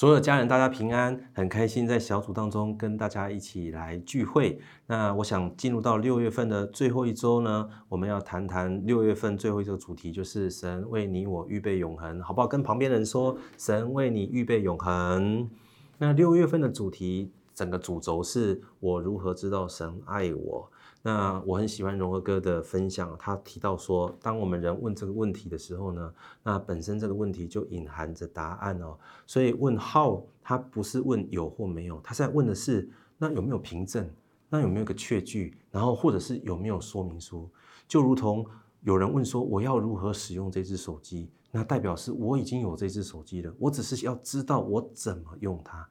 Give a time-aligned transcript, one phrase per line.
[0.00, 4.58] 所有的家人，大家平安，很开心在小组当中跟大家一起来聚会。
[4.86, 12.46] 那我想进入到六月份的最后一周呢，我们要谈谈六月份最后一周主题，就是神为你我预备永恒，好不好？
[12.46, 15.50] 跟旁边人说，神为你预备永恒。
[15.98, 20.72] 那六月份的主题，整个主轴是我如何知道神爱我。
[21.02, 26.12] 那我很喜欢荣和哥的分享，他提到说，当我们人问这个问题的时候呢，
[26.42, 28.98] 那本身这个问题就隐含着答案哦。
[29.26, 32.86] 所以问 how，他不是问有或没有，他在问的是
[33.16, 34.08] 那有没有凭证，
[34.50, 37.48] 那有没有个确据，然后或者是有没有说明书。
[37.88, 38.44] 就如同
[38.82, 45.88] 有人问说，我要如何使用这只手机，那代表是我已经有这只手机了，我只是要知道我怎么用它。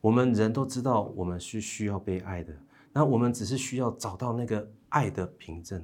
[0.00, 2.54] 我们人都知道，我们是需要被爱的。
[2.92, 5.82] 那我们只是需要找到那个爱的凭证，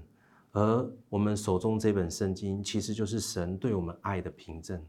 [0.52, 4.82] 而我们手中这本圣经其实就是神对我们爱的凭证，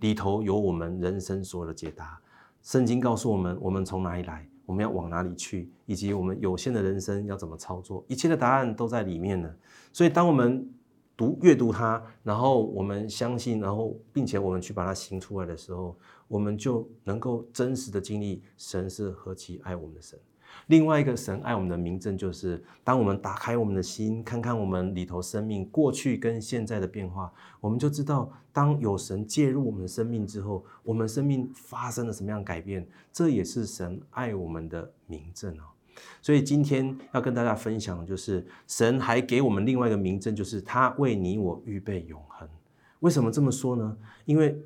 [0.00, 2.18] 里头有我们人生所有的解答。
[2.62, 9.54] 圣经告诉我们，我们从哪里来，我们要往哪里去，以及我们有限的人生要怎么操作，一切的答案都在里面呢。
[9.92, 10.68] 所以，当我们
[11.16, 20.18] 读阅读它，然后我们相信，然后并且我们去把它行出来的时候，我们就能够真实的经历神是何其爱我们的神。
[20.66, 35.62] 另外一个神爱我们的明证，就是当我们打开我们的心，看看我们里头生命过去跟现在的变化，我们就知道，当有神介入我们的生命之后，我们生命发生了什么样改变，这也是神爱我们的明证哦。
[36.20, 42.48] 所以今天要跟大家分享的就是，神还给我们另外一个明证，就是他为你我预备永恒。
[43.00, 43.96] 为什么这么说呢？
[44.24, 44.58] 因为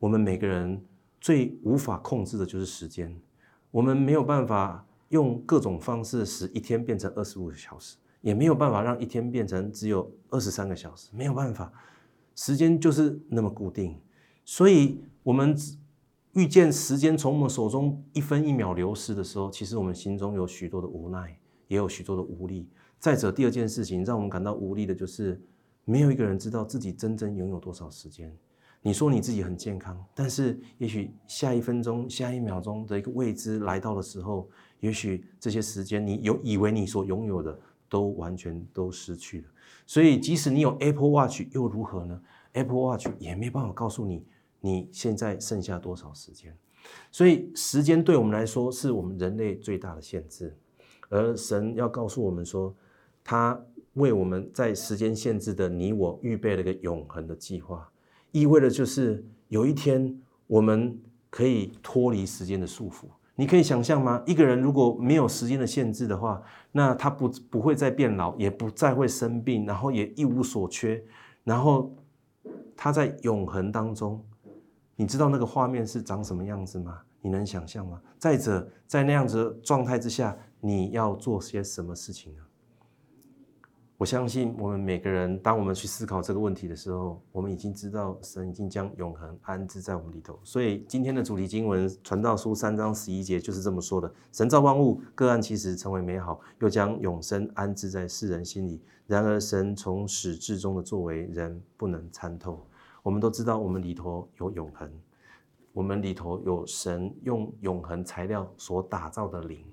[0.00, 0.82] 我们每个人
[1.20, 3.16] 最无法控制的就是时间，
[3.70, 4.84] 我们没有办法。
[5.14, 11.72] 用各种方式使一天变成二十五个小时，也没有办法让一天变成只有二十三个小时，没有办法，
[12.34, 13.96] 时间就是那么固定。
[14.44, 15.56] 所以，我们
[16.32, 22.68] 遇见时间从我们手中一分一秒流失的时候，其实我们心中有许多的无奈，也有许多的无力。
[22.98, 25.40] 再者，第二件事情让我们感到无力的就是，
[25.84, 28.36] 没有一个人知道自己真正拥有多少时间。
[28.82, 34.48] 你说你自己很健康，但是也许下一分钟、下一秒钟的一个未知来到的时候。
[34.84, 37.58] 也许这些时间，你有以为你所拥有的
[37.88, 39.48] 都完全都失去了。
[39.86, 42.20] 所以，即使你有 Apple Watch 又如何呢
[42.52, 44.26] ？Apple Watch 也没办法告诉你
[44.60, 46.54] 你现在剩下多少时间。
[47.10, 50.54] 所以，时间对我们来说是我们人类最大的限制。
[51.08, 52.74] 而神要告诉我们说，
[53.24, 53.58] 他
[53.94, 57.90] 为我们在时间限制的你我预备了一个永恒的计划，
[58.32, 61.00] 意味着就是有一天我们
[61.30, 63.06] 可以脱离时间的束缚。
[63.36, 64.22] 你可以想象吗？
[64.26, 66.40] 一个人如果没有时间的限制的话，
[66.70, 71.02] 那他不不会再变老，也不再会生病，然后也一无所缺，
[71.42, 71.92] 然后
[72.76, 74.24] 他在永恒当中，
[74.94, 77.00] 你知道那个画面是长什么样子吗？
[77.20, 78.00] 你能想象吗？
[78.18, 82.42] 再者，在那样子状态之下，你要做些什么事情呢？
[83.96, 90.36] 我相信我们每个人，当我们去思考这个问题的时候，我们已经知道神已经将永恒安置在我们里头。
[90.42, 98.82] 所以今天的主题经文《传道书》三章十一节就是这么说的：神造万物，各按其实成为美好，又将永生安置在世人心里。
[99.06, 102.66] 然而神从始至终的作为，人不能参透。
[103.00, 104.90] 我们都知道，我们里头有永恒，
[105.72, 109.64] 我们里头有神用永恒材料所打造的灵，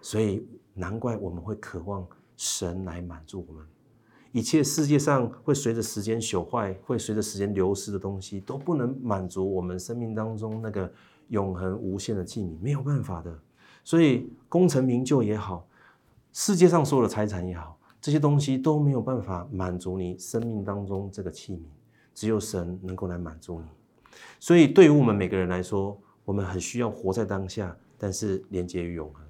[0.00, 2.06] 所以难怪我们会渴望。
[2.38, 3.66] 神来满足我们，
[4.30, 10.90] 一切世界上会随着时间朽坏、会随着时间流失的东西，都不能满足我们生命当中那个
[11.30, 13.36] 永恒无限的器皿，没有办法的。
[13.82, 15.66] 所以功成名就也好，
[16.32, 21.62] 世界上所有的财产也好，这些东西都没有办法满足你生命当中这个器皿，
[22.14, 23.66] 只有神能够来满足你。
[24.38, 29.26] 所以对于我们每个人来说，我们很需要活在当下，但是连接于永恒。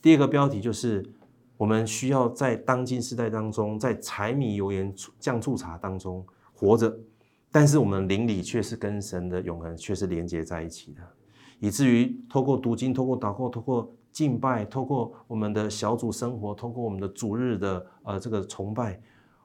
[0.00, 1.04] 第二个标题就是。
[1.62, 6.92] 我们需要在当今时代当中，在柴米油盐酱醋茶当中活着，
[7.52, 11.02] 但是我们灵里却是跟神的永恒却是连接在一起的，
[11.60, 19.00] 以至于透过读经、透过祷告、透过敬拜、透过我们的小组生活、透过我们的主日的呃这个崇拜，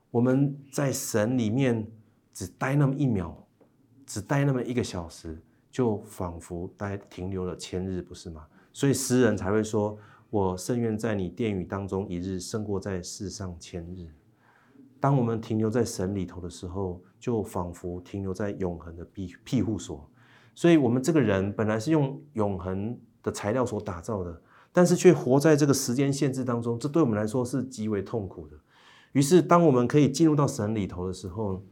[0.09, 1.87] 我们在神里面
[2.33, 3.37] 只待那么一秒，
[4.07, 8.43] 只待那么一个小时，就仿佛待停留了千日，不是吗？
[8.73, 9.95] 所以诗人才会说。
[10.29, 14.07] 我甚愿在你殿宇当中一日胜过在世上千日。
[14.99, 20.09] 当我们停留在神里头的时候，就仿佛停留在永恒的庇庇护所。
[20.55, 24.41] 所以，我们这个人本来是用永恒的材料所打造的，
[24.73, 28.57] 但是却活在这个时间限制当中，这对我们来说是极为痛苦的。
[29.13, 31.63] 于是，当我们可以进入到神里头的时候，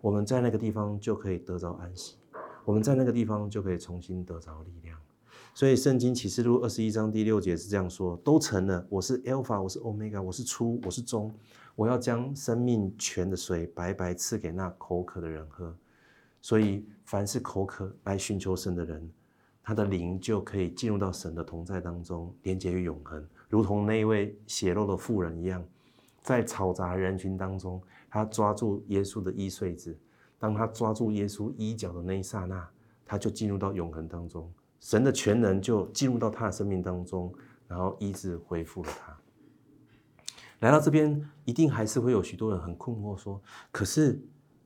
[0.00, 2.16] 我们在那个地方就可以得着安息，
[2.64, 4.98] 我们在那个地方就可以重新得着力量。
[5.54, 11.32] 所以圣经启示录二十一章第六节是这样说：都成了，我是 Alpha，我是 Omega，我是初，我是终，
[11.74, 15.74] 我要将生命泉的水白白赐给那口渴的人喝。
[16.40, 19.10] 所以凡是口渴来寻求神的人，
[19.62, 25.62] 他的灵就可以进入到神的同在当中，连接于永恒，如同那一位血肉的妇人一样，
[26.22, 27.80] 在嘈杂人群当中，
[28.10, 29.96] 他抓住耶稣的衣穗子。
[30.38, 32.68] 当他抓住耶稣衣角的那一刹那，
[33.06, 34.52] 他就进入到永恒当中，
[34.82, 37.32] 神的全能就进入到他的生命当中，
[37.68, 39.16] 然后医治恢复了他。
[40.58, 43.40] 来到这边，一定还是会有许多人很困惑，说：
[43.70, 44.20] 可是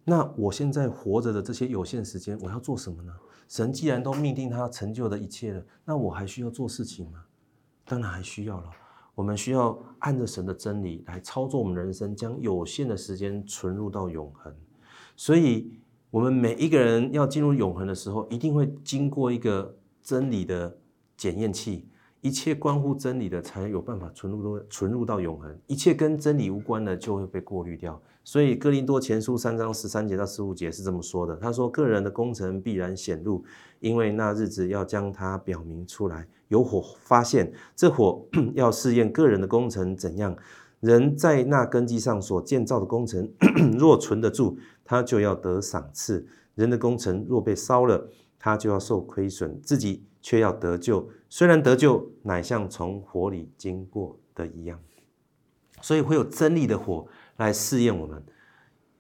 [0.05, 3.13] 那我现在活着的这些有限时间，我要做什么呢？
[3.47, 7.23] 神既然都命定他成就的一切了，那我还需要做事情吗？
[7.85, 8.71] 当然还需要了。
[9.15, 14.55] 我们需要按着神的真理来操作我们人生，将有限的时间存入到永恒。
[15.15, 15.79] 所以，
[16.11, 19.75] 我们每一个人要进入永恒的时候，一定会经过一个
[20.07, 20.79] 真理的
[21.17, 21.89] 检验器。
[22.21, 28.01] 一切关乎真理的，才有办法存入到存入到永恒；一切跟真理无关的，就会被过滤掉。
[28.25, 33.45] 所以，哥林多前书三章十三节到十五节是这么说的：他说，个人的工程必然显露，
[33.81, 36.27] 因为那日子要将它表明出来。
[36.49, 38.25] 有火发现，这火
[38.55, 40.37] 要试验个人的工程怎样。
[40.81, 43.29] 人在那根基上所建造的工程，
[43.79, 46.25] 若存得住，他就要得赏赐；
[46.55, 51.09] 人的工程若被烧了，他就要受亏损，自己却要得救。
[51.29, 54.81] 虽然得救，乃像从火里经过的一样。
[55.83, 57.07] 所以会有真理的火
[57.37, 58.25] 来试验我们，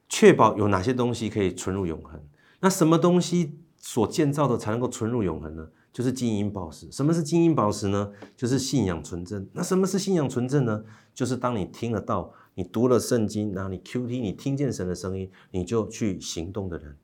[0.08, 2.20] 确保有哪些东西可以存入永恒。
[2.60, 5.68] 那什么东西所建造的才能够存入永恒呢？
[5.92, 6.92] 就是金银宝石。
[6.92, 8.12] 什么是金银宝石呢？
[8.36, 9.48] 就是信仰纯正。
[9.54, 10.84] 那什么是信仰纯正呢？
[11.14, 16.94] 就是当你听得到，你读了圣经，然后你 Q T，你听见神的声音，你就去行动的人。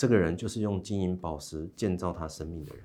[0.00, 2.82] 这个人就是用金银宝石建造他生命的人。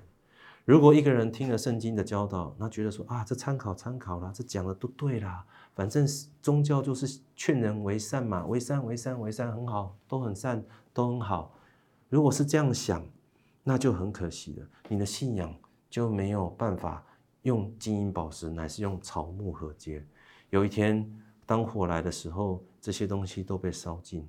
[0.66, 5.42] 如果一个人听了圣经的教导，那觉得说啊，这参考参考啦，这讲的都对啦，
[5.74, 6.06] 反正
[6.42, 11.54] 宗教就是劝人为善嘛，为善为善为善很好，都很善都很好。
[12.10, 13.02] 如果是这样想，
[13.64, 15.54] 那就很可惜了，你的信仰
[15.88, 17.02] 就没有办法
[17.44, 20.04] 用金银宝石，乃是用草木和接。
[20.50, 21.10] 有一天，
[21.46, 24.28] 当火来的时候，这些东西都被烧尽，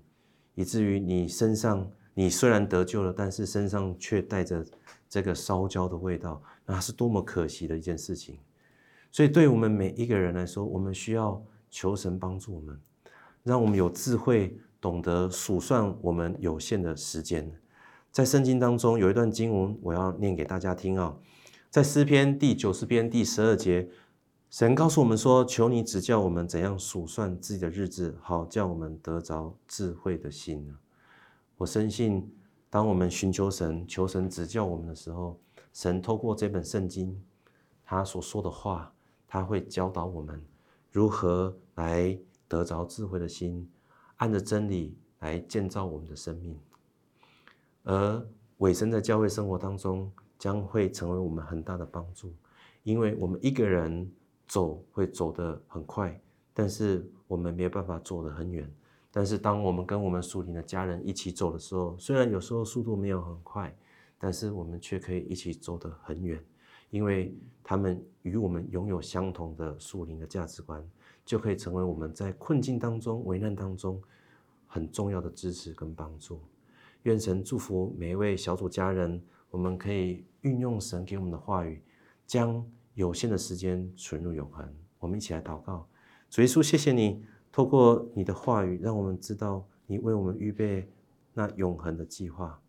[0.56, 1.86] 以至于你身上，
[2.20, 4.66] 你虽然得救了，但是身上却带着
[5.08, 8.40] 这个烧焦的味道，那是多么可惜的一件事情。
[9.12, 12.82] 所以，对我们每一个人来说，我们需要求神帮助我们，
[13.44, 17.52] 让我们有智慧，懂得数算我们有限的时间。
[18.12, 21.16] 在圣经当中有一段经文，我要念给大家听啊，
[21.70, 23.90] 在诗篇第九十篇第十二节，
[24.50, 30.68] 神告诉我们说：“求你指教我们怎样数算自己的日子，好叫我们得着智慧的心
[31.58, 32.32] 我深信，
[32.70, 35.40] 当我们寻求神、求神指教我们的时候，
[35.74, 37.20] 神透过这本圣经，
[37.84, 38.94] 他所说的话，
[39.28, 40.40] 他会教导我们
[40.92, 42.16] 如何来
[42.48, 43.68] 得着智慧的心，
[44.18, 46.56] 按着真理来建造我们的生命。
[47.82, 48.28] 而
[48.60, 52.32] 尾声在教会生活当中将会成为我们很大的帮助，
[52.84, 54.12] 因为我们一个人
[54.48, 56.22] 走会走得很快，
[56.54, 58.72] 但是我们没有办法走得很远。
[59.18, 63.76] 但是当我们跟我们属灵的家人一起走的时候，虽然有时候速度没有很快，
[64.20, 66.40] 但是我们却可以一起走得很远，
[66.92, 70.88] 因为他们与我们拥有相同的属灵的价值观，
[71.26, 74.00] 就可以成为我们在困境当中、危难当中
[74.68, 76.40] 很重要的支持跟帮助。
[77.02, 79.20] 愿神祝福每一位小组家人，
[79.50, 81.82] 我们可以运用神给我们的话语，
[82.28, 84.72] 将有限的时间存入永恒。
[85.00, 85.90] 我们一起来祷告，
[86.30, 87.26] 主耶稣，谢谢你
[87.58, 90.88] 透过你的话语，让我们知道你为我们预备
[91.34, 92.62] 那永恒的计划。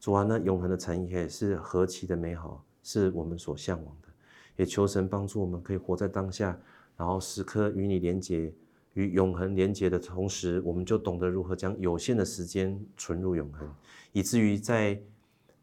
[0.00, 4.08] 主啊，那永恒的产业是何其的美好，是我们所向往的。
[4.56, 6.58] 也求神帮助我们，可以活在当下，
[6.96, 8.52] 然后时刻与你连结。
[8.94, 13.72] 与永恒连结的同时，我们就懂得如何将有限的时间存入永恒，
[14.10, 15.00] 以至于在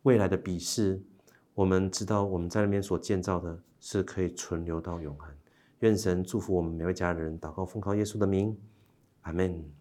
[0.03, 1.01] 未来的比试，
[1.53, 5.29] 我们知道我们在那边所建造的是可以存留到永恒。
[5.81, 8.57] 愿神祝福我们每位家人，祷告奉靠耶稣的名，
[9.25, 9.78] Amen.